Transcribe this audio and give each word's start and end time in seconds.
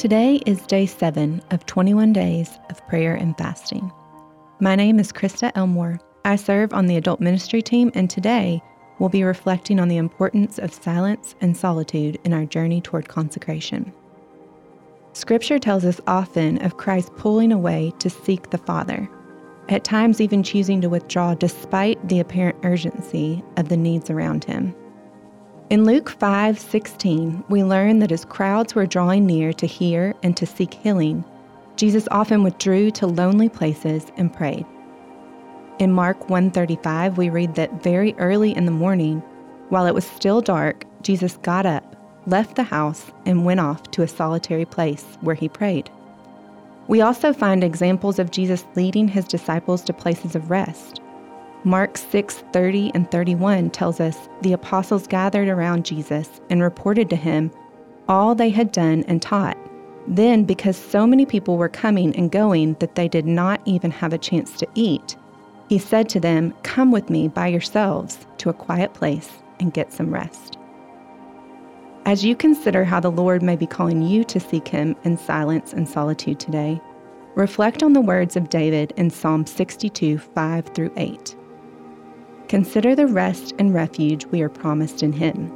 Today 0.00 0.36
is 0.46 0.62
day 0.62 0.86
seven 0.86 1.42
of 1.50 1.66
21 1.66 2.14
days 2.14 2.58
of 2.70 2.88
prayer 2.88 3.14
and 3.14 3.36
fasting. 3.36 3.92
My 4.58 4.74
name 4.74 4.98
is 4.98 5.12
Krista 5.12 5.52
Elmore. 5.54 6.00
I 6.24 6.36
serve 6.36 6.72
on 6.72 6.86
the 6.86 6.96
adult 6.96 7.20
ministry 7.20 7.60
team, 7.60 7.92
and 7.94 8.08
today 8.08 8.62
we'll 8.98 9.10
be 9.10 9.24
reflecting 9.24 9.78
on 9.78 9.88
the 9.88 9.98
importance 9.98 10.58
of 10.58 10.72
silence 10.72 11.34
and 11.42 11.54
solitude 11.54 12.18
in 12.24 12.32
our 12.32 12.46
journey 12.46 12.80
toward 12.80 13.10
consecration. 13.10 13.92
Scripture 15.12 15.58
tells 15.58 15.84
us 15.84 16.00
often 16.06 16.56
of 16.64 16.78
Christ 16.78 17.14
pulling 17.18 17.52
away 17.52 17.92
to 17.98 18.08
seek 18.08 18.48
the 18.48 18.56
Father, 18.56 19.06
at 19.68 19.84
times 19.84 20.18
even 20.18 20.42
choosing 20.42 20.80
to 20.80 20.88
withdraw 20.88 21.34
despite 21.34 22.08
the 22.08 22.20
apparent 22.20 22.56
urgency 22.62 23.44
of 23.58 23.68
the 23.68 23.76
needs 23.76 24.08
around 24.08 24.44
him. 24.44 24.74
In 25.70 25.84
Luke 25.84 26.10
5:16, 26.10 27.44
we 27.48 27.62
learn 27.62 28.00
that 28.00 28.10
as 28.10 28.24
crowds 28.24 28.74
were 28.74 28.86
drawing 28.86 29.24
near 29.24 29.52
to 29.52 29.66
hear 29.66 30.14
and 30.20 30.36
to 30.36 30.44
seek 30.44 30.74
healing, 30.74 31.22
Jesus 31.76 32.08
often 32.10 32.42
withdrew 32.42 32.90
to 32.90 33.06
lonely 33.06 33.48
places 33.48 34.06
and 34.16 34.32
prayed. 34.32 34.66
In 35.78 35.92
Mark 35.92 36.28
1:35, 36.28 37.16
we 37.16 37.30
read 37.30 37.54
that 37.54 37.84
very 37.84 38.16
early 38.18 38.50
in 38.56 38.64
the 38.64 38.72
morning, 38.72 39.22
while 39.68 39.86
it 39.86 39.94
was 39.94 40.04
still 40.04 40.40
dark, 40.40 40.86
Jesus 41.02 41.36
got 41.36 41.66
up, 41.66 41.94
left 42.26 42.56
the 42.56 42.64
house, 42.64 43.12
and 43.24 43.44
went 43.44 43.60
off 43.60 43.80
to 43.92 44.02
a 44.02 44.08
solitary 44.08 44.64
place 44.64 45.06
where 45.20 45.36
he 45.36 45.48
prayed. 45.48 45.88
We 46.88 47.00
also 47.00 47.32
find 47.32 47.62
examples 47.62 48.18
of 48.18 48.32
Jesus 48.32 48.66
leading 48.74 49.06
his 49.06 49.24
disciples 49.24 49.82
to 49.82 49.92
places 49.92 50.34
of 50.34 50.50
rest, 50.50 51.00
Mark 51.64 51.98
6 51.98 52.36
30 52.52 52.90
and 52.94 53.10
31 53.10 53.68
tells 53.70 54.00
us 54.00 54.30
the 54.40 54.54
apostles 54.54 55.06
gathered 55.06 55.48
around 55.48 55.84
Jesus 55.84 56.40
and 56.48 56.62
reported 56.62 57.10
to 57.10 57.16
him 57.16 57.50
all 58.08 58.34
they 58.34 58.48
had 58.48 58.72
done 58.72 59.04
and 59.08 59.20
taught. 59.20 59.58
Then, 60.08 60.44
because 60.44 60.76
so 60.76 61.06
many 61.06 61.26
people 61.26 61.58
were 61.58 61.68
coming 61.68 62.16
and 62.16 62.30
going 62.30 62.74
that 62.80 62.94
they 62.94 63.08
did 63.08 63.26
not 63.26 63.60
even 63.66 63.90
have 63.90 64.14
a 64.14 64.18
chance 64.18 64.56
to 64.58 64.68
eat, 64.74 65.16
he 65.68 65.78
said 65.78 66.08
to 66.08 66.20
them, 66.20 66.54
Come 66.62 66.90
with 66.90 67.10
me 67.10 67.28
by 67.28 67.48
yourselves 67.48 68.26
to 68.38 68.48
a 68.48 68.54
quiet 68.54 68.94
place 68.94 69.30
and 69.60 69.74
get 69.74 69.92
some 69.92 70.12
rest. 70.12 70.56
As 72.06 72.24
you 72.24 72.34
consider 72.34 72.84
how 72.84 73.00
the 73.00 73.10
Lord 73.10 73.42
may 73.42 73.56
be 73.56 73.66
calling 73.66 74.00
you 74.00 74.24
to 74.24 74.40
seek 74.40 74.66
him 74.66 74.96
in 75.04 75.18
silence 75.18 75.74
and 75.74 75.86
solitude 75.86 76.40
today, 76.40 76.80
reflect 77.34 77.82
on 77.82 77.92
the 77.92 78.00
words 78.00 78.34
of 78.34 78.48
David 78.48 78.94
in 78.96 79.10
Psalm 79.10 79.44
62 79.44 80.16
5 80.18 80.66
through 80.68 80.92
8. 80.96 81.36
Consider 82.50 82.96
the 82.96 83.06
rest 83.06 83.54
and 83.60 83.72
refuge 83.72 84.26
we 84.26 84.42
are 84.42 84.48
promised 84.48 85.04
in 85.04 85.12
Him. 85.12 85.52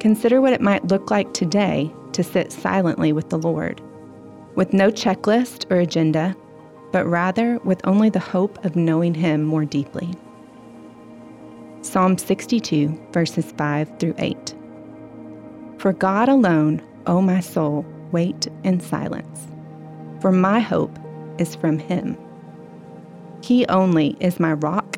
Consider 0.00 0.42
what 0.42 0.52
it 0.52 0.60
might 0.60 0.88
look 0.88 1.10
like 1.10 1.32
today 1.32 1.90
to 2.12 2.22
sit 2.22 2.52
silently 2.52 3.10
with 3.10 3.30
the 3.30 3.38
Lord, 3.38 3.80
with 4.54 4.74
no 4.74 4.90
checklist 4.90 5.64
or 5.70 5.78
agenda, 5.78 6.36
but 6.92 7.06
rather 7.06 7.58
with 7.60 7.80
only 7.86 8.10
the 8.10 8.18
hope 8.18 8.62
of 8.66 8.76
knowing 8.76 9.14
Him 9.14 9.44
more 9.44 9.64
deeply. 9.64 10.12
Psalm 11.80 12.18
62, 12.18 12.88
verses 13.12 13.50
5 13.52 13.98
through 13.98 14.14
8. 14.18 14.54
For 15.78 15.94
God 15.94 16.28
alone, 16.28 16.82
O 17.06 17.22
my 17.22 17.40
soul, 17.40 17.86
wait 18.12 18.46
in 18.62 18.78
silence, 18.78 19.48
for 20.20 20.32
my 20.32 20.60
hope 20.60 20.98
is 21.38 21.54
from 21.56 21.78
Him. 21.78 22.18
He 23.42 23.64
only 23.68 24.18
is 24.20 24.38
my 24.38 24.52
rock 24.52 24.97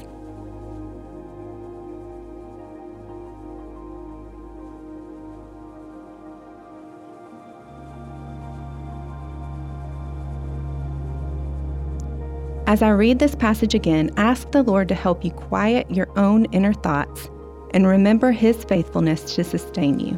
As 12.71 12.81
I 12.81 12.91
read 12.91 13.19
this 13.19 13.35
passage 13.35 13.75
again, 13.75 14.11
ask 14.15 14.49
the 14.51 14.63
Lord 14.63 14.87
to 14.87 14.95
help 14.95 15.25
you 15.25 15.31
quiet 15.31 15.91
your 15.91 16.07
own 16.17 16.45
inner 16.53 16.71
thoughts 16.71 17.29
and 17.73 17.85
remember 17.85 18.31
His 18.31 18.63
faithfulness 18.63 19.35
to 19.35 19.43
sustain 19.43 19.99
you. 19.99 20.17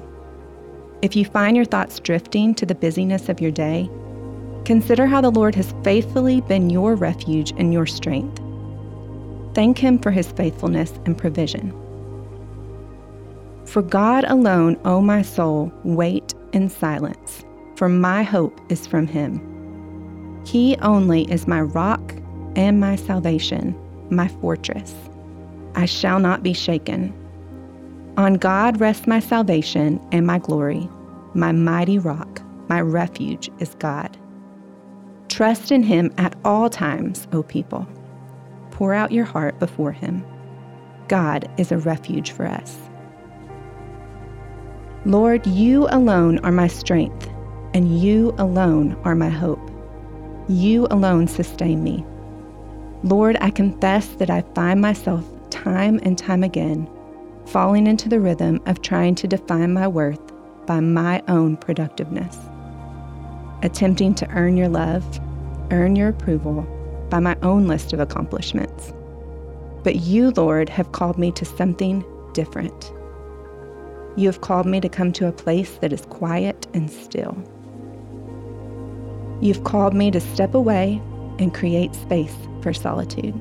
If 1.01 1.15
you 1.15 1.25
find 1.25 1.55
your 1.55 1.65
thoughts 1.65 1.99
drifting 1.99 2.53
to 2.53 2.67
the 2.67 2.75
busyness 2.75 3.27
of 3.27 3.41
your 3.41 3.49
day, 3.49 3.89
consider 4.65 5.07
how 5.07 5.19
the 5.19 5.31
Lord 5.31 5.55
has 5.55 5.73
faithfully 5.83 6.41
been 6.41 6.69
your 6.69 6.93
refuge 6.93 7.55
and 7.57 7.73
your 7.73 7.87
strength. 7.87 8.39
Thank 9.55 9.79
Him 9.79 9.97
for 9.97 10.11
His 10.11 10.31
faithfulness 10.31 10.91
and 11.07 11.17
provision. 11.17 11.73
For 13.65 13.81
God 13.81 14.25
alone, 14.25 14.79
O 14.85 15.01
my 15.01 15.23
soul, 15.23 15.73
wait 15.83 16.35
in 16.51 16.69
silence, 16.69 17.43
for 17.77 17.89
my 17.89 18.21
hope 18.21 18.61
is 18.69 18.85
from 18.85 19.07
Him. 19.07 19.41
He 20.45 20.77
only 20.83 21.23
is 21.31 21.47
my 21.47 21.61
rock 21.61 22.13
and 22.55 22.79
my 22.79 22.95
salvation, 22.95 23.75
my 24.09 24.27
fortress. 24.27 24.93
I 25.75 25.85
shall 25.85 26.19
not 26.19 26.43
be 26.43 26.53
shaken. 26.53 27.13
On 28.17 28.35
God 28.35 28.79
rests 28.79 29.07
my 29.07 29.19
salvation 29.19 29.99
and 30.11 30.27
my 30.27 30.37
glory, 30.37 30.87
my 31.33 31.51
mighty 31.51 31.97
rock, 31.97 32.41
my 32.69 32.79
refuge 32.79 33.49
is 33.59 33.73
God. 33.75 34.15
Trust 35.29 35.71
in 35.71 35.81
Him 35.81 36.13
at 36.17 36.35
all 36.45 36.69
times, 36.69 37.27
O 37.33 37.41
people. 37.41 37.87
Pour 38.69 38.93
out 38.93 39.11
your 39.11 39.25
heart 39.25 39.59
before 39.59 39.91
Him. 39.91 40.23
God 41.07 41.49
is 41.57 41.71
a 41.71 41.77
refuge 41.79 42.31
for 42.31 42.45
us. 42.45 42.77
Lord, 45.05 45.45
you 45.47 45.87
alone 45.89 46.37
are 46.39 46.51
my 46.51 46.67
strength, 46.67 47.27
and 47.73 47.99
you 47.99 48.33
alone 48.37 48.95
are 49.03 49.15
my 49.15 49.29
hope. 49.29 49.59
You 50.47 50.87
alone 50.91 51.27
sustain 51.27 51.83
me. 51.83 52.05
Lord, 53.03 53.35
I 53.41 53.49
confess 53.49 54.07
that 54.15 54.29
I 54.29 54.41
find 54.55 54.79
myself 54.79 55.25
time 55.49 55.99
and 56.03 56.17
time 56.17 56.43
again 56.43 56.89
falling 57.47 57.85
into 57.85 58.07
the 58.07 58.21
rhythm 58.21 58.61
of 58.65 58.81
trying 58.81 59.15
to 59.15 59.27
define 59.27 59.73
my 59.73 59.87
worth 59.87 60.21
by 60.65 60.79
my 60.79 61.21
own 61.27 61.57
productiveness, 61.57 62.37
attempting 63.61 64.15
to 64.15 64.29
earn 64.29 64.55
your 64.55 64.69
love, 64.69 65.19
earn 65.71 65.97
your 65.97 66.07
approval 66.07 66.61
by 67.09 67.19
my 67.19 67.35
own 67.43 67.67
list 67.67 67.91
of 67.91 67.99
accomplishments. 67.99 68.93
But 69.83 69.97
you, 69.97 70.31
Lord, 70.31 70.69
have 70.69 70.93
called 70.93 71.17
me 71.17 71.33
to 71.33 71.43
something 71.43 72.05
different. 72.31 72.93
You 74.15 74.27
have 74.27 74.39
called 74.39 74.65
me 74.65 74.79
to 74.79 74.87
come 74.87 75.11
to 75.13 75.27
a 75.27 75.33
place 75.33 75.77
that 75.79 75.91
is 75.91 76.05
quiet 76.05 76.67
and 76.73 76.89
still. 76.89 77.35
You've 79.41 79.65
called 79.65 79.93
me 79.93 80.09
to 80.11 80.21
step 80.21 80.53
away 80.53 81.01
and 81.39 81.53
create 81.53 81.95
space 81.95 82.35
for 82.61 82.73
solitude. 82.73 83.35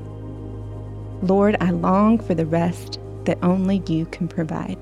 Lord, 1.22 1.56
I 1.60 1.70
long 1.70 2.19
for 2.19 2.34
the 2.34 2.47
rest 2.47 2.98
that 3.25 3.38
only 3.42 3.82
you 3.86 4.06
can 4.06 4.26
provide. 4.26 4.78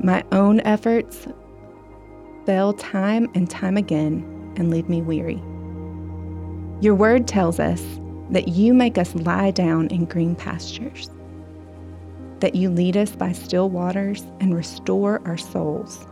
My 0.00 0.22
own 0.32 0.60
efforts 0.60 1.26
fail 2.44 2.74
time 2.74 3.30
and 3.34 3.48
time 3.48 3.76
again 3.76 4.54
and 4.56 4.70
leave 4.70 4.88
me 4.88 5.02
weary. 5.02 5.42
Your 6.80 6.94
word 6.94 7.26
tells 7.26 7.58
us 7.58 7.82
that 8.30 8.48
you 8.48 8.74
make 8.74 8.98
us 8.98 9.14
lie 9.14 9.50
down 9.50 9.88
in 9.88 10.04
green 10.04 10.34
pastures, 10.36 11.10
that 12.40 12.54
you 12.54 12.68
lead 12.68 12.96
us 12.96 13.16
by 13.16 13.32
still 13.32 13.70
waters 13.70 14.24
and 14.40 14.54
restore 14.54 15.22
our 15.26 15.38
souls. 15.38 16.06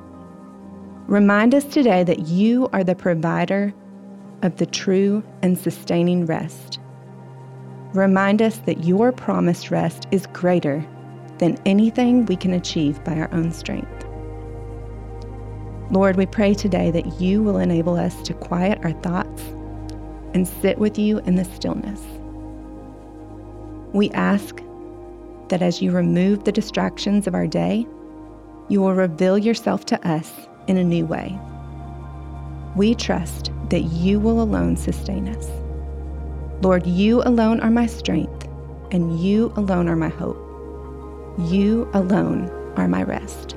Remind 1.07 1.55
us 1.55 1.65
today 1.65 2.03
that 2.05 2.29
you 2.29 2.69
are 2.73 2.83
the 2.83 2.95
provider 2.95 3.75
of 4.45 4.57
the 4.57 4.67
true 4.67 5.25
and 5.43 5.59
sustaining 5.59 6.27
rest. 6.27 6.79
Remind 7.95 8.43
us 8.43 8.59
that 8.67 8.85
your 8.85 9.11
promised 9.11 9.71
rest 9.71 10.07
is 10.11 10.27
greater 10.29 10.87
than 11.39 11.59
anything 11.65 12.27
we 12.27 12.37
can 12.37 12.53
achieve 12.53 13.03
by 13.05 13.15
our 13.15 13.33
own 13.33 13.53
strength. 13.53 14.05
Lord, 15.91 16.17
we 16.17 16.27
pray 16.27 16.55
today 16.55 16.91
that 16.91 17.21
you 17.21 17.43
will 17.43 17.59
enable 17.59 17.97
us 17.97 18.23
to 18.23 18.35
quiet 18.35 18.79
our 18.85 18.93
thoughts 18.93 19.43
and 20.35 20.47
sit 20.47 20.79
with 20.79 20.99
you 20.99 21.19
in 21.21 21.37
the 21.37 21.45
stillness. 21.45 22.01
We 23.93 24.11
ask 24.11 24.61
that 25.49 25.63
as 25.63 25.81
you 25.81 25.93
remove 25.93 26.45
the 26.45 26.53
distractions 26.53 27.27
of 27.27 27.35
our 27.35 27.47
day, 27.47 27.87
you 28.69 28.81
will 28.81 28.95
reveal 28.95 29.39
yourself 29.39 29.85
to 29.87 30.09
us 30.09 30.33
in 30.67 30.77
a 30.77 30.85
new 30.85 31.07
way. 31.07 31.39
We 32.75 32.95
trust 32.95 33.53
that 33.71 33.83
you 33.83 34.21
will 34.21 34.41
alone 34.41 34.77
sustain 34.77 35.29
us. 35.29 35.51
Lord, 36.63 36.87
you 36.87 37.23
alone 37.23 37.61
are 37.61 37.71
my 37.71 37.87
strength, 37.87 38.49
and 38.91 39.21
you 39.21 39.53
alone 39.57 39.89
are 39.89 39.97
my 39.97 40.09
hope. 40.09 40.39
You 41.39 41.89
alone 41.95 42.51
are 42.77 42.89
my 42.89 43.03
rest. 43.03 43.57